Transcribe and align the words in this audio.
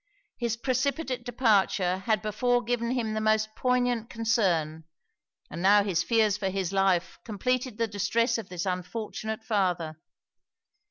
His 0.39 0.57
precipitate 0.57 1.23
departure 1.23 1.99
had 1.99 2.23
before 2.23 2.63
given 2.63 2.89
him 2.89 3.13
the 3.13 3.21
most 3.21 3.49
poignant 3.55 4.09
concern; 4.09 4.85
and 5.47 5.61
now 5.61 5.83
his 5.83 6.01
fears 6.01 6.37
for 6.37 6.49
his 6.49 6.73
life 6.73 7.19
completed 7.23 7.77
the 7.77 7.85
distress 7.85 8.39
of 8.39 8.49
this 8.49 8.65
unfortunate 8.65 9.43
father. 9.43 9.97